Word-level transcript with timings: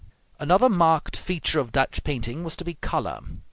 Another 0.39 0.67
marked 0.67 1.15
feature 1.15 1.59
of 1.59 1.71
Dutch 1.71 2.03
painting 2.03 2.43
was 2.43 2.55
to 2.55 2.65
be 2.65 2.73
color. 2.73 3.19